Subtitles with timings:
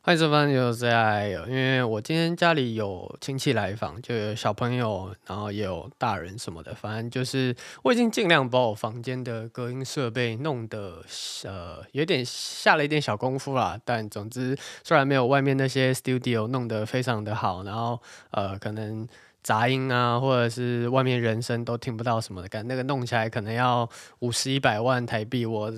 [0.00, 11.02] 欢迎收看有在，因为我今天家里有亲戚来访，就有小朋友，然后也有大人什么的，反正就是我已经尽量把我房间的隔音设备弄得
[11.44, 13.78] 呃有点下了一点小功夫啦。
[13.84, 19.06] 但总之，虽然没有外面那些 studio 弄得非常的好，然后呃可能
[19.42, 23.86] 杂音啊，或者是外面人声都听不到什么的，感那个弄起来可能要
[24.20, 25.70] 五十一百万台币，我。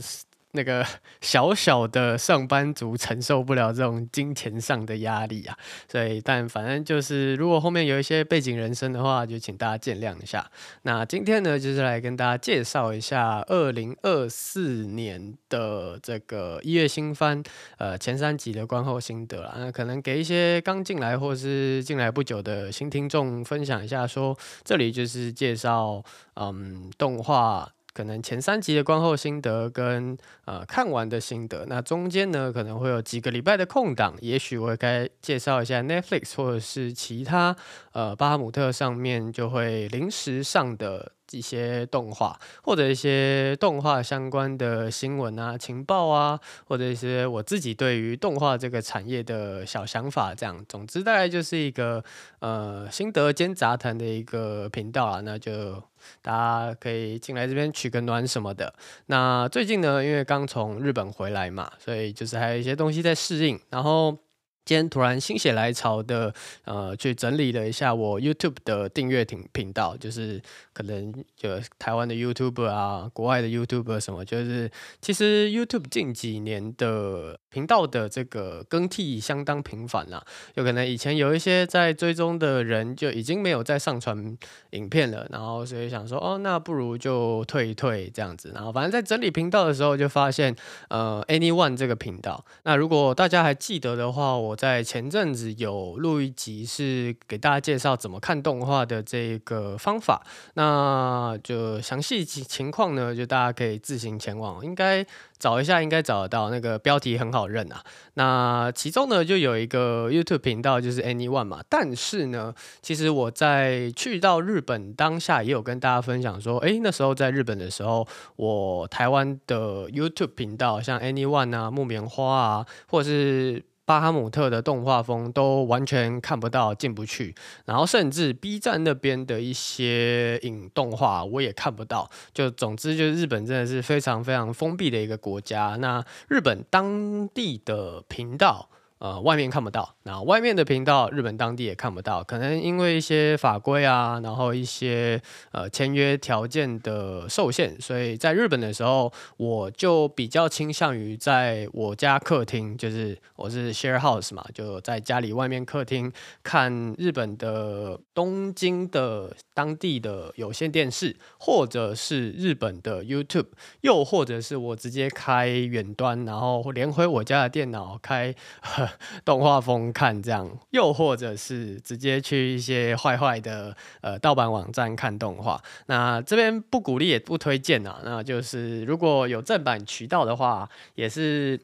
[0.53, 0.87] 那个
[1.21, 5.57] 小小的上班族承受不了这种金钱上的压力啊，
[5.91, 10.49] 所以但反正就是，如果后面有一些背景人声的话，就请大家见谅一下。
[10.83, 17.43] 那今天呢，就是来跟大家介绍一下二零二四年的这个一月新番，
[17.79, 19.55] 呃，前三集的观后心得啦。
[19.57, 26.03] 那可能给一些刚进来或是进来不久的新听众分享一下说，说这里就是介绍，
[26.35, 27.71] 嗯，动画。
[27.93, 37.57] 可能前三集的观后心得跟呃看完的心得，那中间呢可能会有几个礼拜的空档，也许我该介绍一下 Netflix 或者是其他
[37.93, 41.13] 呃巴哈姆特上面就会临时上的。
[41.31, 52.03] 一些动画或者一些动画相关的新闻啊、情报啊，或者一些我自己对于动画这个产业的小想法，这样，总之大概就是一个
[52.41, 55.21] 呃心得兼杂谈的一个频道啊。
[55.21, 55.83] 那就
[56.23, 58.75] 大家可以进来这边取个暖什么的。
[59.07, 64.17] 那最近呢，因为刚从日本回来嘛，所以就是还有一些东西在适应，然后。
[64.63, 66.33] 今天突然心血来潮的，
[66.65, 70.41] 呃，去整理了一下我 YouTube 的订阅频频道，就是
[70.81, 74.71] 可能就台湾的 YouTuber 啊，国外的 YouTuber 什么，就是
[75.03, 80.25] 其实 YouTube 近几年的频道的这个更替相当频繁啦，
[80.55, 84.39] 有可能以前有一些在追踪的人就已经没有再上传
[84.71, 90.55] 影片了，然后所以想说，哦，那不如就退一退这样子，然后反正在整理频道的时候就发现，
[90.91, 94.57] 呃，Anyone 这个频道，那如果大家还记得的话，我。
[94.61, 100.23] 在前阵子有录一集，是给大家介绍怎么看动画的这个方法。
[100.53, 105.05] 那那就详细情况呢，就大家可以自行前往，应该
[105.37, 106.49] 找一下，应该找得到。
[106.49, 107.83] 那个标题很好认啊。
[108.15, 111.61] 那其中呢，就有一个 YouTube 频道，就是 Anyone 嘛。
[111.69, 118.07] 但是呢，其实我在去到日本当下，也有跟大家分享说，诶，那时候在日本的时候，
[118.37, 123.65] 我台湾的 YouTube 频道，像 Anyone 啊、木棉花啊，或者是。
[123.91, 127.35] 巴哈姆特的动画风都完全看不到，进不去，
[127.65, 132.09] 然后甚至 B 站那边的一些影动画我也看不到。
[132.33, 135.75] 就总之，就是日本真的是非常非常封闭的一个国家。
[135.81, 138.69] 那日本当地的频道。
[139.01, 145.19] 呃，外面看不到，然后外面的频道，日本当地也看不到，可能因为一些法规啊，然后一些
[145.53, 156.13] 呃签约条件的受限，所以在日本的时候，我就比较倾向于在我家客厅，就是我是 share house 嘛，就在家里外面客厅
[156.43, 163.47] 看日本的东京的当地的有线电视，或者是日本的 YouTube，
[163.81, 168.35] 又或者是我直接开远端，然后连回我家的电脑开。
[169.25, 175.63] 动画风看这样，又或者是直接去一些坏坏的呃盗版网站看动画。
[175.87, 178.01] 那这边不鼓励也不推荐啊。
[178.05, 181.61] 那就是如果有正版渠道的话，也是。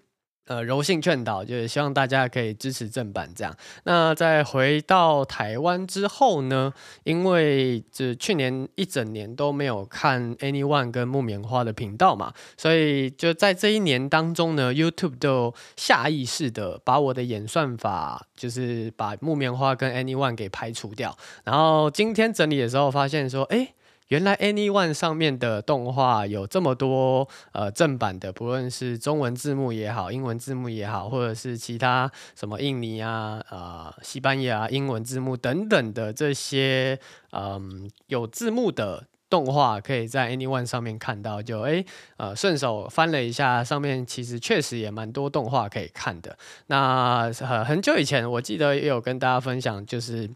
[0.47, 3.53] 呃，柔性劝导就是希望大家可以支持正版这样。
[3.85, 6.73] 那在回到台湾之后呢，
[7.05, 21.17] 因为这去年一整年都没有看 Anyone 跟木棉花的频道嘛，所以就在这一年当中呢，YouTube 都下意识的把我的演算法，就是把木棉花跟 Anyone 给排除掉。
[21.45, 23.73] 然后今天整理的时候发现说，哎。
[24.09, 36.99] 原来 Anyone 上面的动画有这么多呃正版的，不论是中文字幕也好，英文字幕也好，或者是其他什么印尼啊、呃西班牙英文字幕等等的这些
[37.33, 41.43] 嗯有字幕的动画，可以在 Anyone 上面看到。
[41.43, 41.85] 就诶
[42.17, 46.39] 呃顺手翻了一下，上面其实确实也蛮多动画可以看的。
[46.69, 50.31] 那呃很久以前我记得也有跟大家分享，就是。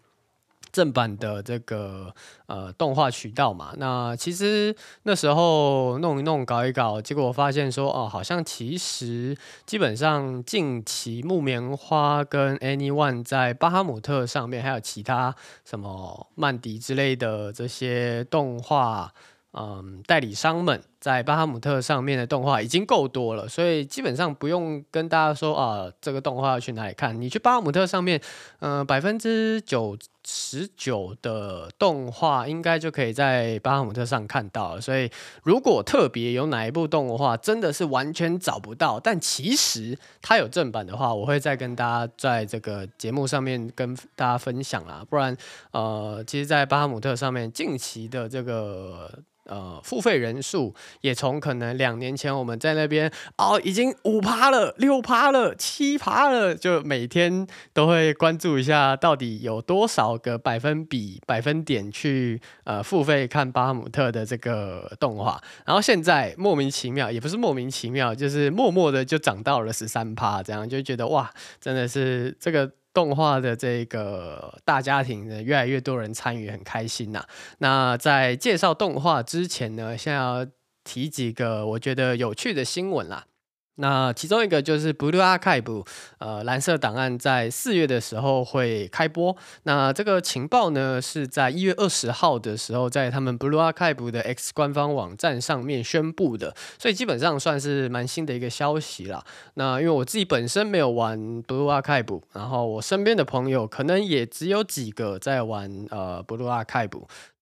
[0.72, 2.14] 正版的这个
[2.46, 4.74] 呃动画渠道嘛，那其实
[5.04, 9.36] 那时候弄一弄搞一搞，结果我发现说哦，好像其实
[9.66, 15.34] 基本上近期木棉花跟 Anyone 在巴哈姆特上面，还有其他
[15.64, 19.12] 什么漫迪之类的这些动画
[19.52, 27.20] 嗯，代理商们在巴哈姆特上面的动画已经够多了，所以基本上不用跟大家说啊，这个动画要去哪里看。
[27.20, 28.20] 你去巴哈姆特上面，
[28.60, 34.80] 嗯，百分之九十九的动画应该就可以在巴哈姆特上看到了。
[34.80, 35.10] 所以，
[35.42, 45.04] 如果特别有哪一部动画真的是完全找不到，但其实它有正版的话，我会再跟大家在这个节目上面跟大家分享啦。
[45.08, 45.36] 不然，
[45.72, 49.10] 呃，其实，在巴哈姆特上面近期的这个。
[49.44, 71.30] 呃，付费人数也从可能两年前我们在那边哦，已经五趴了、六趴了、七趴了，就每天都会关注一下到底有多少个百分比、百分点去呃付费看巴哈姆特的这个动画，然后现在莫名其妙，也不是莫名其妙，就是默默的就涨到了十三趴，这样就觉得哇，
[71.60, 72.70] 真的是这个。
[72.92, 77.24] 动画的这个大家庭呢，越来越多人参与，很开心呐、
[77.58, 80.44] 那在介绍动画之前呢，先要
[80.82, 83.26] 提几个我觉得有趣的新闻啦。
[83.80, 85.62] 那其中一个就是《Blue Archive》，
[86.18, 89.34] 呃，蓝色档案在四月的时候会开播。
[89.62, 99.24] 那这个情报呢，是在一月二十号的时候，在他们《Blue Archive》的 X 官方网站上面宣布的，所以基本上算是蛮新的一个消息啦。
[99.54, 102.04] 那因为我自己本身没有玩《Blue Archive》，
[102.34, 106.88] 然后我身边的朋友可能也只有几个在玩呃《Blue Archive》。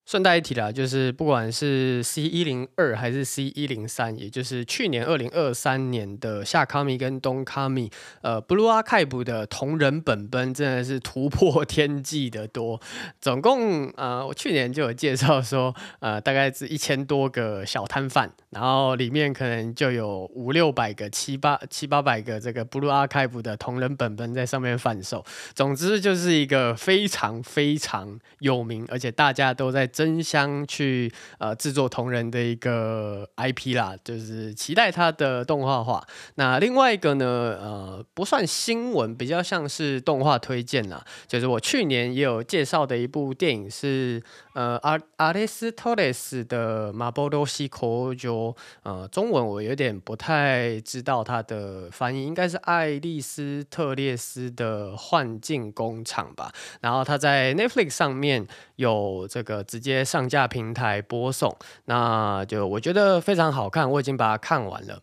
[0.08, 7.90] 顺带一提啦，就是不管是 C 一零二还是 C 一零三，也就是去年二零二三年的夏卡米跟冬卡米，
[8.22, 12.80] 呃，Blue Archive 的同人本本真的是突破天际的多。
[13.20, 25.22] 总共呃，我去年就有介绍说，呃，大概是一千多个小摊贩，然后里面可能就有五六百个、七八七八百个这个 Blue Archive 的同人本本在上面贩售。
[25.54, 29.86] 总之就是一个非常非常有名，而且大家都在。
[29.98, 36.06] 争相去呃制作同人的一个 IP 啦，就是期待它的动画化。
[36.36, 37.26] 那另外一个呢，
[37.60, 41.04] 呃，不算新闻，比较像是动画推荐啦。
[41.26, 44.22] 就是我去年也有介绍的一部电影是
[44.54, 48.54] 呃阿阿列斯托雷斯的马波罗西科就
[48.84, 56.52] 呃中文我有点不太知道它的翻译，应该是爱丽丝特列斯的幻境工厂吧。
[56.82, 58.46] 然后它在 Netflix 上面
[58.76, 59.87] 有这个直接。
[59.88, 61.56] 接上架平台播送，
[61.86, 65.00] 那就我觉得非常好看，我已经把它看完了。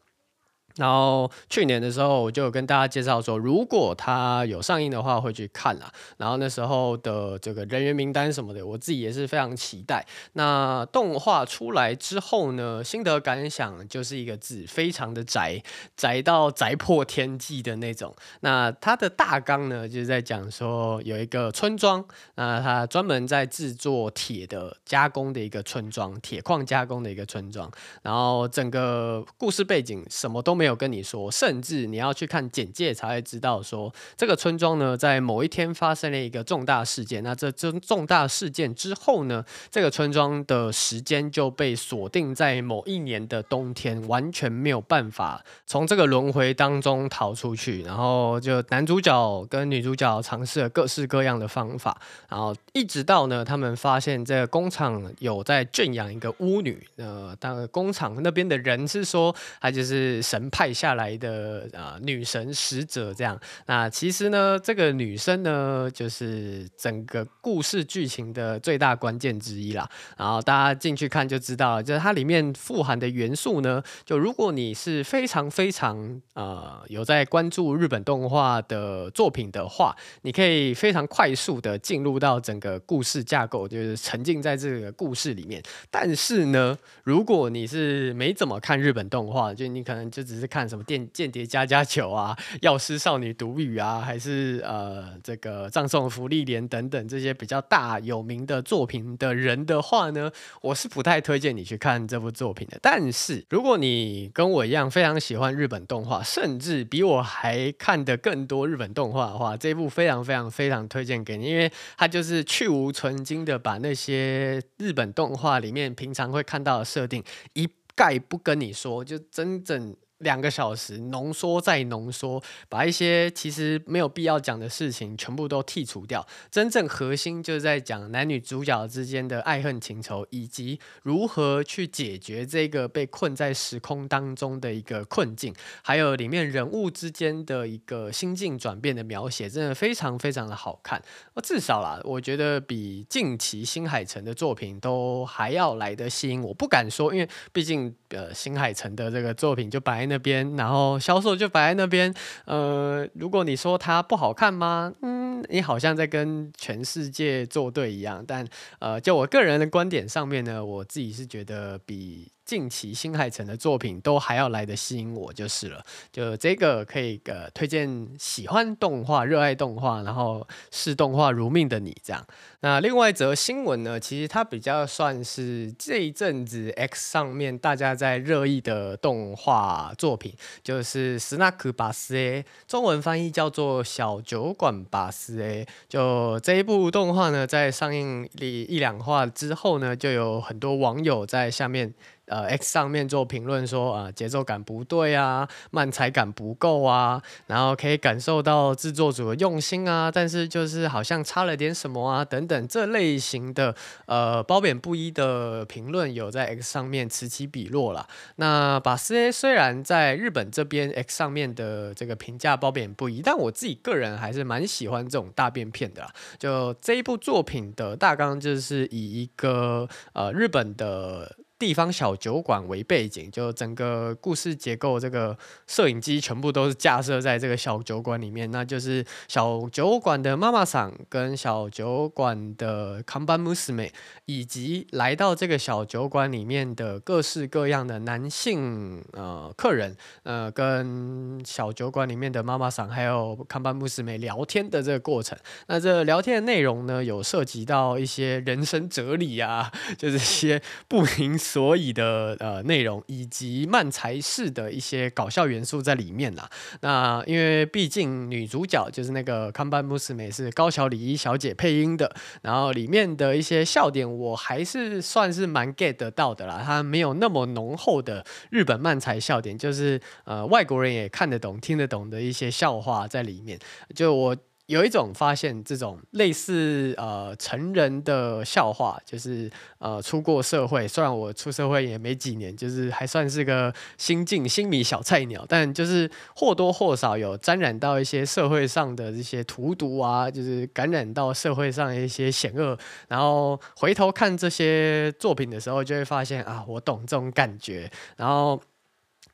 [0.77, 5.89] 然后去年的时候，我就有跟大家介绍说，如果它有上映的话，会去看啦。
[6.17, 10.05] 然后那时候的这个人员名单什么的，我自己也是非常期待。
[10.33, 15.63] 那动画出来之后呢，心得感想就是一个字，非常的宅，
[15.95, 18.13] 宅到宅破天际的那种。
[18.41, 22.03] 那它的大纲呢，就是在讲说有一个村庄，
[22.35, 27.71] 那它专门在制作铁的加工的一个村庄，铁矿加工的一个村庄。
[28.01, 30.64] 然后整个故事背景什么都没。
[30.65, 37.21] 没有跟你说，甚至你要去看简介才会知道说，这个村庄呢，在某一天发生了一个重大事件。
[37.21, 47.83] 那这这重大事件之后呢，这个村庄的时间就被锁定在某一年的冬天，完全没有办法从这个轮回当中逃出去。
[47.83, 56.83] 然后就男主角跟女主角尝试了各式各样的方法，然后一直到呢，他们发现这个工厂有在圈养一个巫女。
[56.95, 60.49] 呃，当工厂那边的人是说，他就是神。
[60.55, 69.85] 派下来的啊、女神使者这样，那其实呢，这个女生呢，就是整个故事剧情的最大关键之一啦。
[70.17, 85.61] 然后大家进去看就知道了，就是它里面富含的元素呢，就如果你是非常非常呃有在关注日本动画的作品的话，你可以非常快速的进入到整个故事架构，就是沉浸在这个故事里面。
[85.91, 90.44] 但是呢，如果你是没怎么看日本动画，就你可能就只是。
[90.47, 102.77] 看什么电间谍家家酒啊，药师少女毒语啊，还是呃这个葬送福利莲等等这些比较大有名的作品的人的话呢，我是不太推荐你去看这部作品的。
[102.81, 117.23] 但是如果你跟我一样非常喜欢日本动画，甚至比我还看得更多日本动画的话，这部非常非常非常推荐给你，因为它就是去无存菁的把那些日本动画里面平常会看到的设定
[117.53, 119.95] 一概不跟你说，就真正。
[120.19, 126.25] 两个小时浓缩再浓缩，把一些其实没有必要讲的事情全部都剔除掉。
[126.49, 135.53] 真正核心就是在讲男女主角之间的爱恨情仇，以及如何去解决这个被困在时空当中的一个困境，
[135.83, 141.01] 还有里面人物之间的一个心境转变的描写，真的非常非常的好看。
[141.43, 146.53] 至少啦，我觉得比近期新海诚的作品都还要来得吸引我。
[146.53, 152.13] 不敢说，因为毕竟呃新海诚的这个作品就白那边，然后销售就摆在那边。
[152.45, 154.93] 呃，如果你说它不好看吗？
[155.01, 158.23] 嗯，你好像在跟全世界作对一样。
[158.27, 158.47] 但
[158.79, 162.31] 呃，就我个人的观点上面呢，我自己是觉得比。
[162.44, 172.26] 近期新海诚的作品都还要来得吸引我就是了，就这个可以呃推荐喜欢动画、热爱动画，然后视动画如命的你这样。
[172.62, 185.64] 那另外一则新闻呢，其实它比较算是这一阵子 X 上面大家在热议的动画作品，就是《スナックバスへ》，中文翻译叫做《小酒馆巴斯 A》。
[185.88, 191.94] 就这一部动画呢，在上映一一两话之后呢，就有很多网友在下面。
[192.27, 203.75] 呃，X 上面做评论说啊，节奏感不对啊，慢踩感不够啊，然后可以感受到制作组的用心啊，但是就是好像差了点什么啊，等等这类型的
[204.07, 208.07] 呃褒贬不一的评论有在 X 上面此起彼落了。
[208.37, 216.11] 那把 C A 虽然在日本这边 X 上面的这个评价褒贬不一，但我自己个人还是蛮喜欢这种大便片的啦。
[216.39, 221.35] 就这一部作品的大纲就是以一个呃日本的。
[221.65, 233.89] 地方小酒馆为背景，就整个故事结构，这个摄影机全部都是架设在这个小酒馆里面，那就是小酒馆的妈妈桑跟小酒馆的看板娘，
[234.25, 245.35] 以及来到这个小酒馆里面的各式各样的男性呃客人，呃，跟小酒馆里面的妈妈桑还有看板娘聊天的这个过程。
[245.65, 251.39] 那这聊天的内容呢，有涉及到一些人生哲理啊， 就是一些不明。
[251.55, 256.49] 所以的呃内容以及漫才式的一些搞笑元素在里面啦。
[256.81, 266.61] 那因为毕竟女主角就是那个看板娘是高桥李依小姐配音的，然后里面的一些笑点我还是算是蛮 get 得到的啦。
[266.61, 273.57] 它没有那么浓厚的日本漫才笑点，就是呃外国人也看得懂、听得懂的一些笑话在里面。
[273.95, 274.35] 就我。
[274.67, 298.59] 有一种发现，这种类似呃成人的笑话，就是呃出过社会，虽然我出社会也没几年，就是还算是个新进新米小菜鸟，但就是或多或少有沾染到一些社会上的这些荼毒啊，就是感染到社会上一些险恶，然后回头看这些作品的时候，就会发现啊，我懂这种感觉，然后。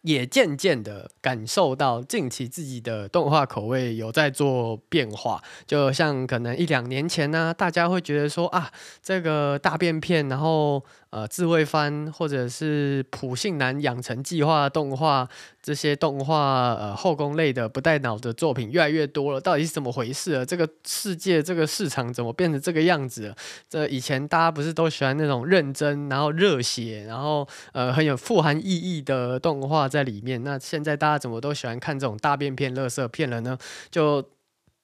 [0.01, 10.83] 也渐渐的感受到近期自己的动画口味有在做变化，就像可能一两年前呢、大家会觉得说啊，这个大便片，然后。
[11.11, 15.27] 呃，自慰番或者是普信男养成计划动画
[15.61, 20.43] 这些动画呃后宫类的不带脑的作品越来越多了，到底是怎么回事啊？
[20.43, 23.35] 这个世界这个市场怎么变成这个样子了？
[23.69, 30.43] 这以前大家不是都喜欢那种认真然后热血然后呃很有富含意义的动画在里面？
[30.43, 33.57] 那现在大家怎么都喜欢看这种大便片、垃圾片了呢？
[33.89, 34.27] 就。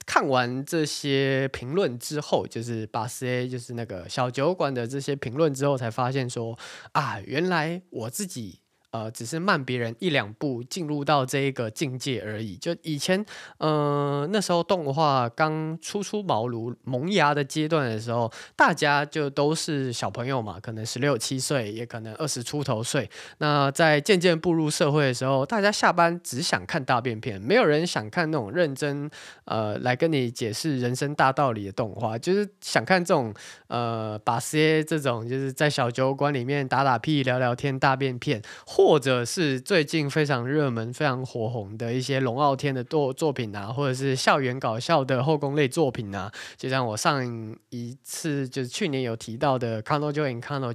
[0.10, 6.58] 看完这些评论之后，就是巴斯 A，就是那个小酒馆的这些评论之后，才发现说
[6.94, 8.62] 啊，原来我自己。
[8.98, 12.56] 呃，只是慢别人一两步进入到这一个境界而已。
[12.56, 13.24] 就以前，
[13.60, 23.08] 呃，那时候动画刚初出茅庐萌芽的阶段的时候，大家就都是小朋友嘛，可能十六七岁，也可能二十出头岁。
[23.38, 29.08] 那在渐渐步入社会的时候，大家下班只想看大便片，没有人想看那种认真
[29.46, 33.32] 呃来跟你解释人生大道理的动画，就是想看这种
[33.68, 38.42] 呃把些这种就是在小酒馆里面打打屁、聊聊天大便片。
[38.66, 47.22] 或或者是最近非常热门、非常火红的一些龙傲天的作作品啊，或者是校园搞笑的后宫类作品啊，就像我上
[47.70, 50.66] 一次就是去年有提到的《彼女 in 彼女》，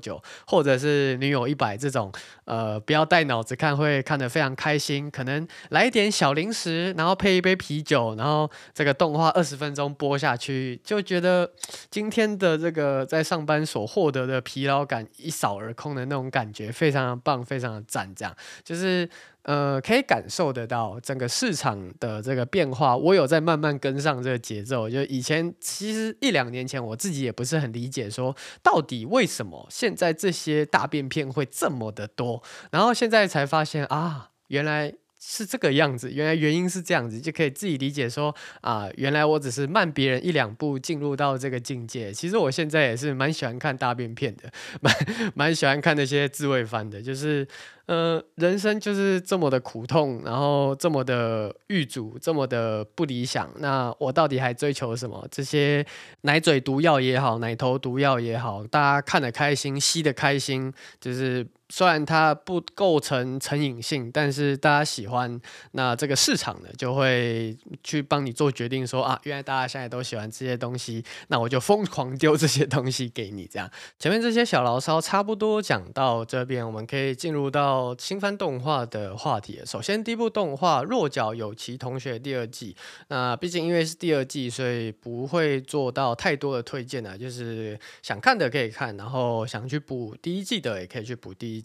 [0.47, 2.13] 或者是《女友一百》这种，
[2.45, 5.11] 呃，不要带脑子看，会看得非常开心。
[5.11, 11.51] 可能来一点小零食，然后配一杯啤酒，然后这个动画二十分钟播下去，就觉得
[11.91, 17.83] 今天的这个在上班所获得的疲劳感一扫而空的那种感觉，非常的棒，非常的。
[17.93, 18.35] 赞，这样
[18.65, 19.07] 就是
[19.43, 22.97] 呃，可以感受得到整个市场的这个变化。
[22.97, 24.89] 我有在慢慢跟上这个节奏。
[24.89, 32.43] 就以前其实一两年前，我自己也不是很理解，说到底为什么现在这些大便片会这么的多。
[32.71, 42.13] 然后现在才发现啊，原来是这个样子，原来原因是这样子，就可以自己理解说啊，原来我只是慢别人一两步进入到这个境界。
[42.13, 44.51] 其实我现在也是蛮喜欢看大便片的，
[44.81, 44.93] 蛮
[45.35, 47.47] 蛮喜欢看那些自慰番的，就是。
[47.87, 53.51] 呃，人生就是这么的苦痛，然后这么的欲阻，这么的不理想。
[53.59, 55.27] 那我到底还追求什么？
[55.33, 55.85] 这些
[56.21, 61.45] 奶嘴毒药也好，奶头毒药也好，大家看得开心，吸得开心，就是。
[61.73, 73.49] 虽然它不构成成瘾性，但是大家喜欢，那这个市场呢就会去帮你做决定说，啊，原来大家现在都喜欢这些东西，那我就疯狂丢这些东西给你。
[73.51, 79.59] 这样，前面这些小牢骚差不多讲到这边，我们可以进入到新番动画的话题。
[79.65, 82.77] 首先，第一部动画《弱角有其同学》第二季，
[83.09, 91.62] 那毕竟因为是第二季，所以不会做到太多的推荐啊，就是想看的可以看，然后想去补第一季的也可以去补第一。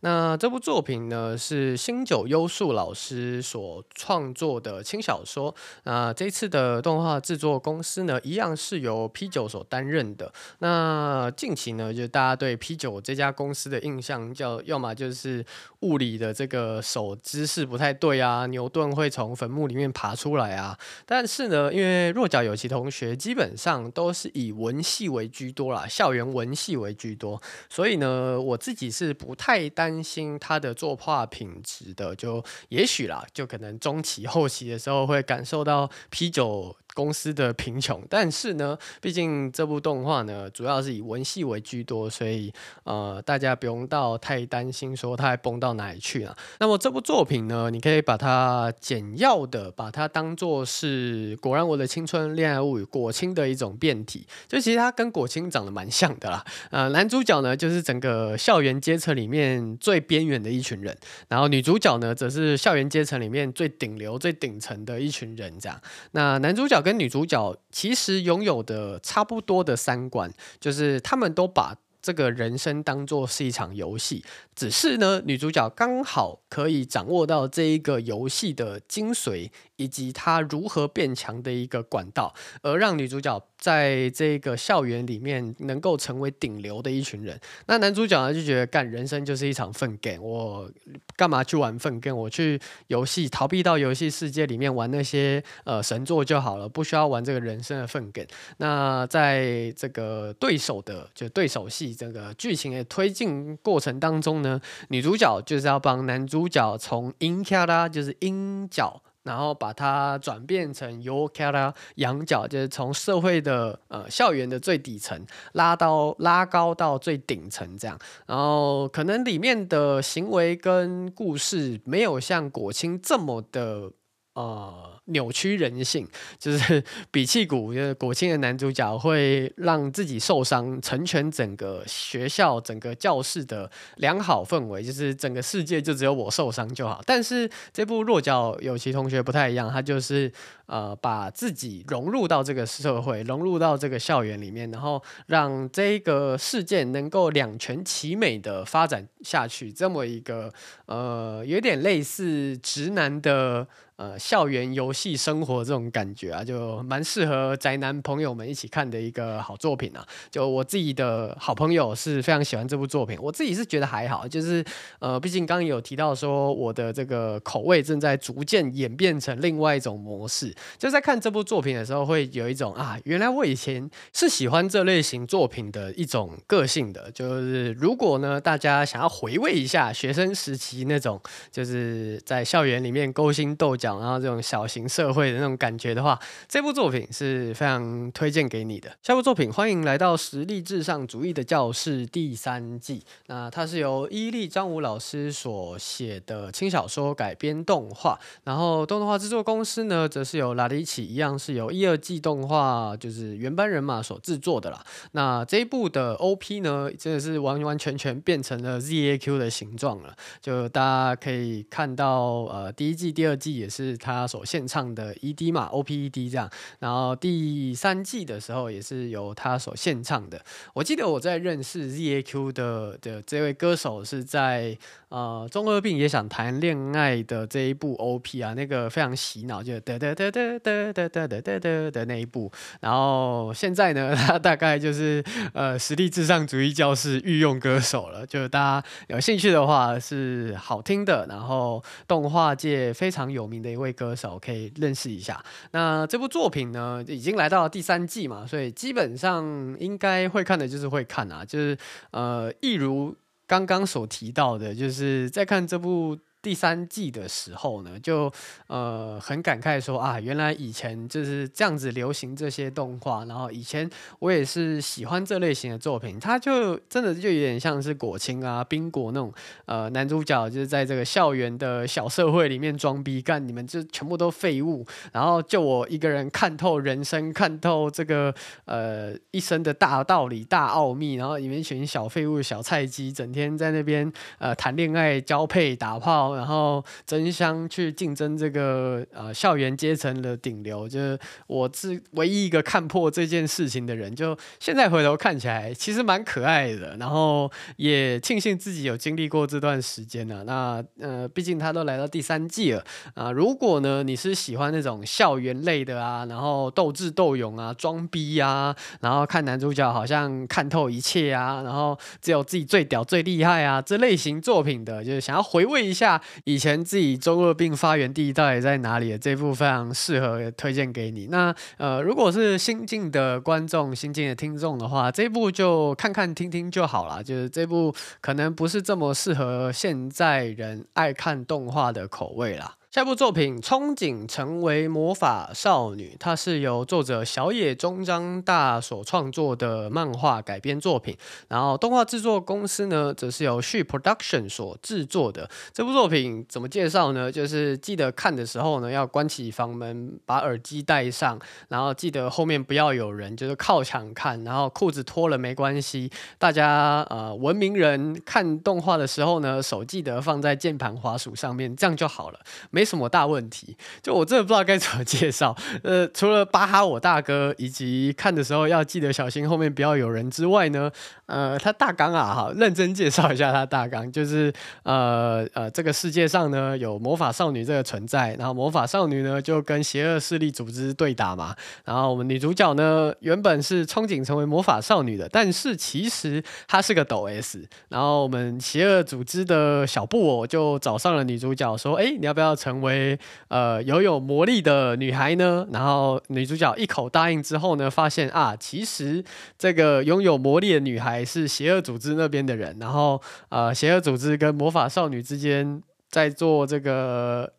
[0.00, 5.54] 那这部作品呢，是新九优树老师所创作的轻小说。
[5.84, 10.32] 那这次的动画制作公司呢，一样是由 P 九所担任的。
[10.60, 15.44] 那近期呢，就大家对 P 九这家公司的印象叫，要么就是
[15.80, 20.78] 物理的这个手姿势不太对啊，牛顿会从坟墓里面爬出来啊。
[21.04, 36.76] 但是呢，因为弱角有其同学基本上都是以文戏为居多啦，校园文戏为居多，所以呢，我自己是不太担心他的作画品质的，就也许啦，就可能中期后期的时候会感受到啤酒。
[36.94, 46.36] 公司的贫穷，但是呢，毕竟这部动画呢，主要是以文戏为居多，所以呃，大家不用到太担心说它还崩到哪里去了。
[46.58, 56.44] 那么这部作品呢，你可以把它简要的把它当做是《果然我的青春恋爱物语》果青的一种变体，就其实它跟果青长得蛮像的啦。
[56.70, 60.96] 呃，男主角呢就是整个校园阶层里面最边缘的一群人，
[61.28, 65.80] 然后女主角呢则是校园阶层里面最顶流、最顶层的一群人，这样。
[66.10, 66.79] 那男主角。
[66.80, 79.50] 跟女主角其实拥有的差不多的三观，就是他们都把这个人生当做是一场游戏，只是呢，女主角刚好可以掌握到这一个游戏的精髓。
[79.79, 87.39] 以及他如何变强的一个管道，而让女主角在这个校园里面能够成为顶流的一群人。
[87.67, 90.71] 那男主角呢就觉得，干人生就是一场粪 game，我
[91.15, 92.15] 干嘛去玩粪 game？
[92.15, 98.27] 我去游戏逃避到游戏世界里面玩那些呃神作就好了，不需要玩这个人生的粪 game。
[98.57, 109.01] 那在这个对手的就对手戏这个剧情的推进过程当中呢，女主角就是要帮男主角从阴キャラ就是阴角。
[109.23, 117.97] 然后把它转变成阳キャラ阳角，就是从社会的呃校园的最底层拉到拉高到最顶层这样。
[118.27, 123.91] 然后可能里面的行为跟故事没有像果青这么的
[124.40, 124.86] 呃。
[125.06, 126.06] 扭曲人性，
[126.38, 137.02] 就是比气鼓，就是国庆的男主角会让自己受伤，成全整个学校、整个教室的良好氛围，就是整个世界就只有我受伤就好。
[137.04, 140.32] 但是这部弱角有其同学不太一样，他就是
[140.70, 150.50] 呃把自己融入到这个社会，融入到这个校园里面，然后让这个事件能够两全其美的发展下去，这么一个
[150.86, 153.66] 呃有点类似直男的。
[154.00, 160.02] 呃，校园游戏生活这种感觉啊，就蛮适合宅男朋友们一起看的一个好作品啊。
[160.30, 164.26] 就我自己的好朋友是非常喜欢这部作品，我自己是觉得还好。
[164.26, 164.64] 就是
[165.00, 170.50] 呃，毕竟刚刚有提到说，我的这个口味正在逐渐演变成另外一种模式。
[170.78, 177.10] 就在看这部作品的时候，会有一种啊，原来我以前是喜欢这类型作品的一种个性的。
[177.10, 181.20] 就是如果呢，大家想要回味一下学生时期那种，
[181.52, 184.00] 就是在校园里面勾心斗角。
[184.00, 186.18] 然后这种小型社会的那种感觉的话，
[186.48, 188.90] 这部作品是非常推荐给你的。
[189.02, 193.02] 下部作品欢迎来到实力至上主义的教室第三季。
[193.26, 204.84] 那它是由伊利张武老师所写的轻小说改编动画，然后动画制作公司呢，则是由拉力奇一样是由一二季动画就是原班人马所制作的啦。
[205.12, 210.16] 那这一部的 OP 呢，真的是完完全全变成了 ZAQ 的形状了。
[210.40, 213.96] 就大家可以看到，呃，第一季、第二季也是。
[214.02, 220.42] 他所献唱的 ED 嘛，OPED 这样，然后第三季的时候也是由他所献唱的。
[220.72, 224.78] 我记得我在认识 ZAQ 的的这位歌手是在
[225.10, 230.30] 呃中二病也想谈恋爱的这一部 OP 啊，那个非常洗脑，就得得得
[230.60, 232.50] 哒哒哒哒哒哒哒的那一部，
[232.80, 235.22] 然后现在呢， 他大概就是
[235.52, 238.26] 呃实力至上主义教室御用歌手了。
[238.26, 245.42] 就是大家有兴趣的话，是好听的，然后动画界非常有名的一位歌手，可以认识一下。
[245.72, 249.44] 那这部作品呢，已经来到了第三季嘛，所以基本上
[249.78, 251.76] 应该会看的就是会看啊，就是
[252.12, 253.14] 呃，一如
[253.46, 256.18] 刚刚所提到的，就是在看这部。
[256.42, 258.32] 第三季的时候呢，就
[258.66, 263.88] 呃很感慨说啊，原来以前就是这样子流行这些动画，然后以前
[264.20, 269.30] 我也是喜欢这类型的作品，它就真的就有点像是果青啊、冰果那种
[269.66, 286.29] 呃男主角，就是在这个校园的小社会里面装逼干，你们就全部都废物，然后就我一个人看透人生，看透这个呃一生的大道理、大奥秘，然后里面一群小废物、小菜鸡，整天在那边呃谈恋爱、交配、打炮。
[286.36, 294.14] 然后争相去竞争这个呃校园阶层的顶流，就是我是唯一一个看破这件事情的人。
[294.14, 296.96] 就现在回头看起来，其实蛮可爱的。
[296.98, 300.44] 然后也庆幸自己有经历过这段时间了。
[300.44, 303.30] 那呃，毕竟他都来到第三季了啊。
[303.30, 316.19] 如果呢你是喜欢那种校园类的啊，然后斗智斗勇啊、装逼啊，然后看男主角好像看透一切啊，然后只有自己最屌最厉害啊这类型作品的，就是想要回味一下。
[316.44, 319.16] 以前自己中二病发源地到底在哪里？
[319.18, 321.26] 这部非常适合推荐给你。
[321.26, 327.22] 那呃，如果是新进的观众、新进的听众的话，这部就看看听听就好了。
[327.22, 332.74] 就是这部可能不是这么适合现在人爱看动画的口味啦。
[332.92, 341.16] 下部作品《憧憬成为魔法少女》，它是由作者小野中章大所创作的漫画改编作品。
[341.46, 345.48] 然后动画制作公司呢，则是由 She Production 所制作的。
[345.72, 347.30] 这部作品怎么介绍呢？
[347.30, 356.10] 就是记得看的时候呢，要关起房门，把耳机戴上，然后记得后面不要有人，就是靠墙看，然后裤子脱了没关系。
[356.38, 362.40] 大家呃，文明人看动画的时候呢，手记得放在键盘滑鼠上面，这样就好了。
[362.80, 365.54] 没什么大问题，就我真的不知道该怎么介绍。
[365.84, 370.90] 呃，除了巴哈我大哥，以及看的时候要记得小心后面不要有人之外呢，
[371.26, 374.50] 呃，他大纲啊，哈，认真介绍一下他大纲，就是
[374.84, 395.66] 呃呃，这个世界上呢有魔法少女这个存在，然后魔法少女呢就跟邪恶势力组织对打嘛，然后我们女主角呢原本是憧憬成为魔法少女的，但是其实她是个抖 S，然后我们邪恶组织的小布偶就找上了女主角说，哎，你要不要成成为呃拥有魔力的女孩呢？
[395.72, 399.24] 然后女主角一口答应之后呢，发现啊，其实
[399.58, 402.76] 这个拥有魔力的女孩是邪恶组织那边的人。
[402.78, 407.52] 然后呃，邪恶组织跟魔法少女之间在做这个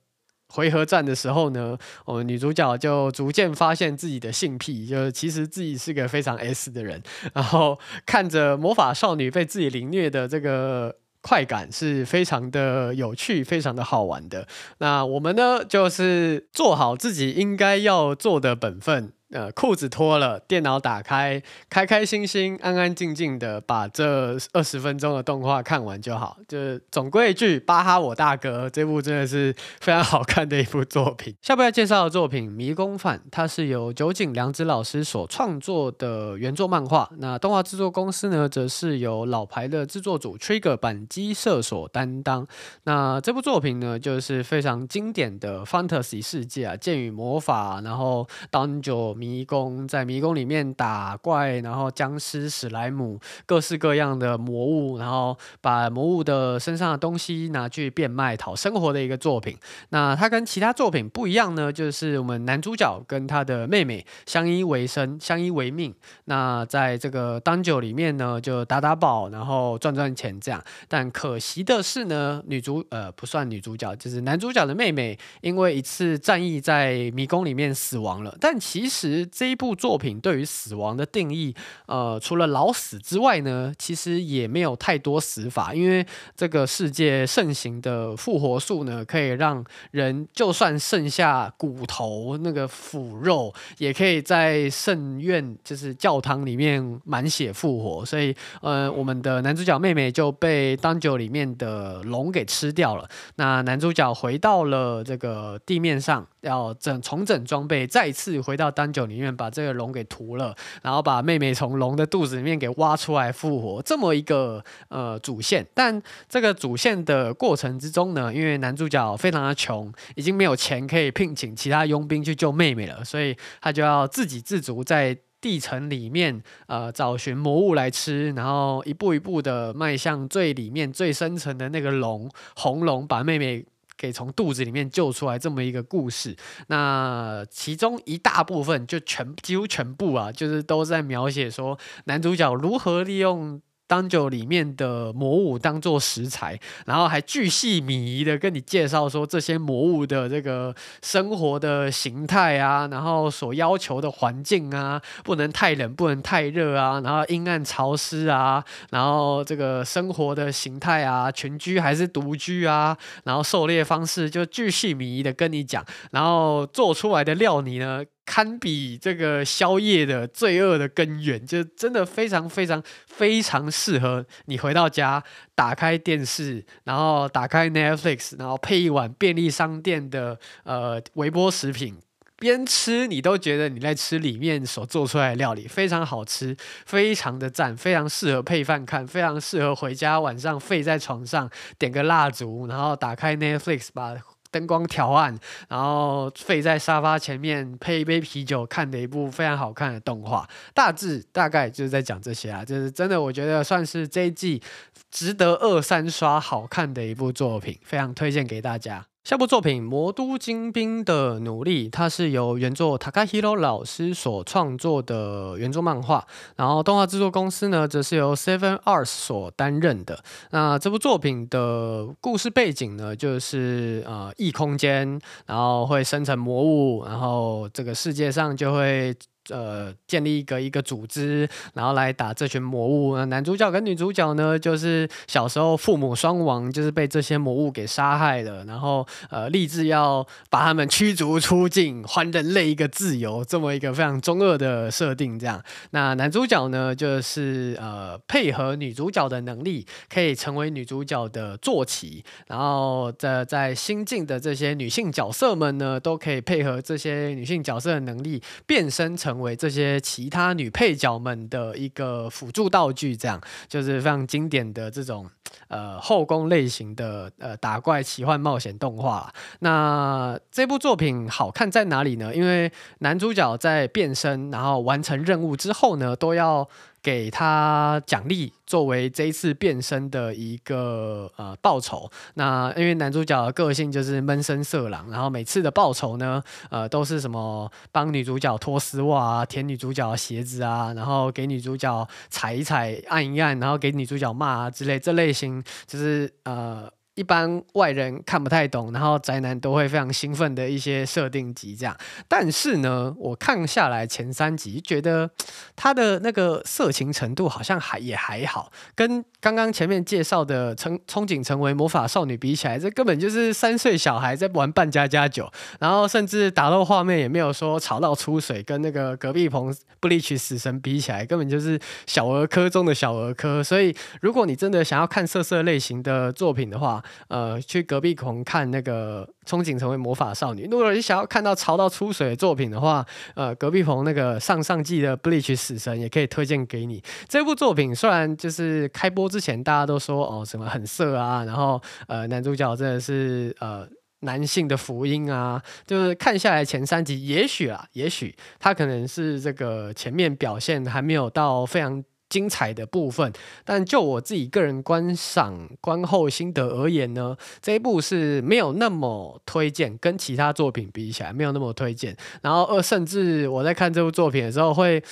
[0.47, 7.03] 回合战的时候呢，我们女主角就逐渐发现自己的性癖，就是其实自己是个非常 S 的人。
[7.33, 10.95] 然后看着魔法少女被自己凌虐的这个。
[11.21, 14.47] 快感是非常的有趣，非常的好玩的。
[14.79, 19.13] 那我们呢，就是做好自己应该要做的本分。
[19.31, 26.37] 呃，裤子脱了，电脑打开，开开心心、安安静静的把这二十分钟的动画看完就好。
[26.49, 31.33] 就是总归一句，巴哈我大哥这部真的是非常好看的一部作品。
[31.41, 37.09] 下部要介绍的作品《迷宫饭》，它是由酒井良子老师所创作的原作漫画。
[37.17, 42.45] 那动画制作公司呢，则是由老牌的制作组 Trigger 板机社所担当。
[42.83, 49.20] 那这部作品呢，就是非常经典的 Fantasy 世界啊，剑与魔法，然后 Dungeon。
[49.21, 59.55] 迷宫，在迷宫里面打怪，然后僵尸、史莱姆，各式各样的魔物，然后把魔物的身上的东西拿去变卖讨生活的一个作品。
[59.89, 65.93] 那它跟其他作品不一样呢，就是我们男主角跟他的妹妹相依为生、相依为命。
[66.25, 70.59] 那在这个当酒里面呢，就打打宝，然后赚赚钱这样。
[70.87, 78.35] 但可惜的是呢，女主呃不算女主角，就是男主角的妹妹，因为一次战役在迷宫里面死亡了。
[78.39, 79.10] 但其实。
[79.11, 81.53] 其实这一部作品对于死亡的定义，
[81.85, 98.05] 呃，除了老死之外呢，其实也没有太多死法，因为这个世界盛行的复活术呢，可以让人就算剩下骨头那个腐肉，也可以在圣院就是教堂里面满血复活。
[98.05, 103.09] 所以，呃，我们的男主角妹妹就被当酒里面的龙给吃掉了。
[103.35, 115.65] 那男主角回到了这个地面上，要整重整装备，再次回到当酒里面把这个龙给屠了，然后把妹妹从龙的肚子里面给挖出来复活，这么一个呃主线。
[115.73, 125.17] 但这个主线的过程之中呢，因为男主角非常的穷，已经没有钱可以聘请其他佣兵去救妹妹了，所以他就要自给自足在。
[125.41, 133.65] 地层里面，呃，找寻魔物来吃，然后一步一步的迈向最里面、最深层的那个龙——红龙，把妹妹
[134.01, 136.35] 可以从肚子里面救出来，这么一个故事。
[136.67, 143.61] 那其中一大部分，就全几乎全部啊，就是都在描写说男主角如何利用。
[143.91, 168.01] 当酒里面的魔物当做食材，然后还巨细靡遗的跟你介绍说这些魔物的这个生活的形态啊，然后所要求的环境啊，不能太冷，不能太热啊，然后阴暗潮湿啊，然后这个生活的形态啊，群居还是独居啊，然后狩猎方式就巨细靡遗的跟你讲，然后做出来的料理呢，
[168.31, 175.21] 堪比这个宵夜的罪恶的根源，就真的非常非常非常适合你回到家，
[175.53, 181.97] 打开电视，然后打开 Netflix，然后配一碗便利商店的呃微波食品，
[182.37, 194.15] 边吃你都觉得你在吃里面所做出来的料理，非常好吃，非常的赞，非常适合配饭看，非常适合回家晚上废在床上点个蜡烛，然后打开 Netflix 把。
[194.51, 195.35] 灯光调暗，
[195.69, 204.61] 然后废在沙发前面配一杯啤酒看的一部非常好看的动画，大致大概就是在讲这些啊，就是真的，我觉得算是这一季
[205.09, 209.05] 值得二三刷好看的一部作品，非常推荐给大家。
[209.23, 220.23] 下部作品《魔都精兵的努力》，它是由原作 Takahiro 老师所创作的原作漫画，然后动画制作公司呢，则是由 Seven Arts 所担任的。
[220.49, 229.15] 那这部作品的故事背景呢，就是呃异空间，然后会生成魔物，然后这个世界上就会。
[229.49, 233.17] 呃，建立一个一个组织，然后来打这群魔物。
[233.17, 238.63] 那男主角跟女主角呢，就是小时候父母双亡，就是被这些魔物给杀害了。
[238.65, 245.39] 然后呃，立志要把他们驱逐出境，还人类一个自由，这么一个非常中二的设定。
[245.39, 252.23] 这样，那男主角呢，就是呃，配合女主角的能力，可以成为女主角的坐骑。
[252.45, 259.30] 然后在在新进的这些女性角色们呢，都可以配合这些女性角色的能力，变身成。
[259.31, 263.39] 成为这些其他女配角们的一个辅助道具，这样
[263.69, 265.25] 就是非常经典的这种
[265.69, 269.33] 呃后宫类型的呃打怪奇幻冒险动画。
[269.59, 272.35] 那这部作品好看在哪里呢？
[272.35, 276.67] 因为男主角在变身，然后完成任务之后呢，都要。
[277.03, 282.09] 给他奖励，作为这一次变身的一个呃报酬。
[282.35, 296.91] 那因为男主角的个性就是闷声色狼，然后每次的报酬呢，呃，都是什么帮女主角脱丝袜啊，舔女主角的鞋子啊，然后给女主角踩一踩、按一按，然后给女主角骂啊之类，这类型就是呃。
[297.15, 301.95] 一般外人看不太懂，然后宅男都会非常兴奋的一些设定集这样。
[302.27, 305.29] 但是呢，我看下来前三集，觉得
[305.75, 323.63] 他的那个色情程度好像还也还好，跟刚刚前面介绍的成憧憬成为魔法少女比起来，这根本就是三岁小孩在玩扮家家酒，然后甚至打斗画面也没有说吵到出水，跟那个隔壁棚布利奇死神比起来，根本就是小儿科中的小儿科。
[323.63, 330.67] 所以，如果你真的想要看色色类型的作品的话，呃，去隔壁棚看那个憧憬成为魔法少女。
[330.69, 337.01] 如果你想要看到潮到出水的作品的话，呃，隔壁棚那个上上季的《Bleach 死神》也可以推荐给你。
[337.27, 343.87] 这部作品虽然就是开播之前大家都说哦什么很色啊，然后呃男主角真的是呃
[344.21, 352.03] 男性的福音啊，就是看下来前三集，也许啊，也许他可能是这个前面表现还没有到非常。
[352.31, 353.31] 精彩的部分，
[353.63, 362.15] 但就我自己个人观赏观后心得而言呢，这一部是没有那么推荐，跟其他作品比起来没有那么推荐。
[362.41, 365.03] 然后呃，甚至我在看这部作品的时候会，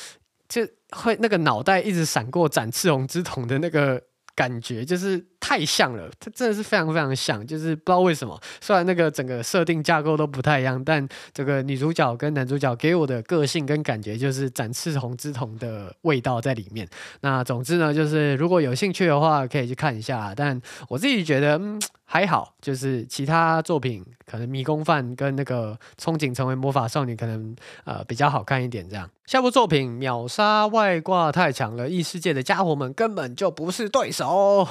[0.48, 4.02] 就会那个脑袋一直闪过斩赤红之瞳的那个
[4.34, 5.28] 感觉，就是。
[5.40, 16.88] 太像了，它真的是非常非常像，就是不知道为什么，虽然那个整个设定架构都不太一样，但这个女主角跟男主角给我的个性跟感觉就是斩赤红之瞳的味道在里面。
[17.22, 20.34] 那总之呢，就是如果有兴趣的话，可以去看一下。
[20.36, 28.88] 但我自己觉得，嗯，还好，就是其他作品可能迷宫饭跟那个憧憬成为魔法少女可能呃比较好看一点。
[28.90, 34.68] 这样，下部作品秒杀外挂太强了，异世界的家伙们根本就不是对手。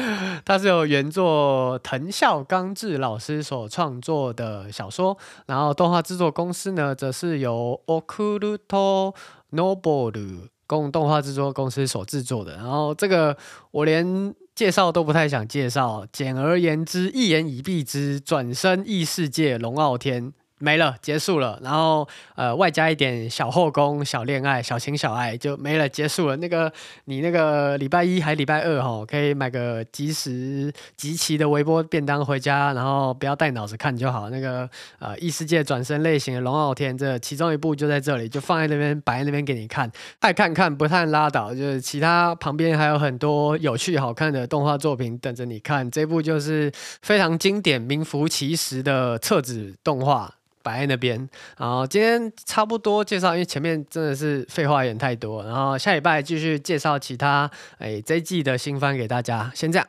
[0.44, 9.14] 它是由原作藤校刚志老师所创作的小说，然后动画制作公司呢，则是由 Occult
[9.50, 12.56] Noble 共动画制作公司所制作的。
[12.56, 13.36] 然后这个
[13.70, 20.32] 我连介绍都不太想介绍，简而言之，一言以蔽之，转生异世界龙傲天。
[20.58, 26.36] 没了，结束了，然后呃，外加一点小后宫、小恋爱、小情小爱就没了，结束了。
[26.36, 26.72] 那个
[27.04, 34.30] 你那个礼拜一还礼拜二哈，可以买个即时即期的微波便当回家，然后不要带脑子看就好。
[34.30, 39.90] 那个呃异世界转生类型的龙傲天，这其中一部就在这里，就放在那边摆在那边给你看，
[40.20, 41.54] 爱看看不看拉倒。
[41.54, 50.32] 就是其他旁边还有很多有趣好看的动画作品等着你看，这部就是非常经典、名副其实的册子动画。
[50.66, 51.16] 摆在那边，
[51.56, 57.48] 然后今天差不多介绍，因为前面真的是废话有点太多，然后下礼拜继续介绍其他
[57.78, 59.86] 哎这一季的新番给大家，先这样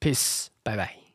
[0.00, 1.05] ，peace，拜拜。